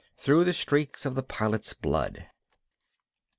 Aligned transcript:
through 0.17 0.43
the 0.43 0.51
streaks 0.51 1.05
of 1.05 1.13
the 1.13 1.21
Pilot's 1.21 1.73
blood. 1.73 2.25